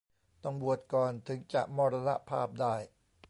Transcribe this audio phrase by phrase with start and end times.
[0.43, 2.75] ต้องบวชก่อนถึงจะมรณภาพได้